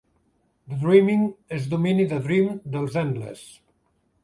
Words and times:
The 0.71 0.77
Dreaming 0.83 1.25
és 1.59 1.67
domini 1.75 2.07
de 2.15 2.21
Dream, 2.25 2.51
dels 2.77 2.99
Endless. 3.05 3.47